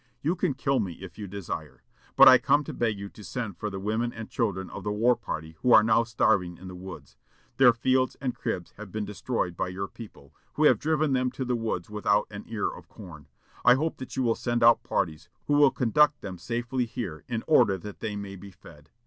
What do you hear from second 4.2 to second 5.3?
children of the war